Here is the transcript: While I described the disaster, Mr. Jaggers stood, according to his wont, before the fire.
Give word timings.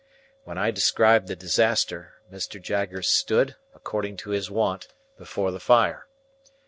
While 0.45 0.57
I 0.57 0.71
described 0.71 1.27
the 1.27 1.35
disaster, 1.35 2.15
Mr. 2.33 2.59
Jaggers 2.59 3.07
stood, 3.07 3.55
according 3.75 4.17
to 4.25 4.31
his 4.31 4.49
wont, 4.49 4.87
before 5.15 5.51
the 5.51 5.59
fire. 5.59 6.07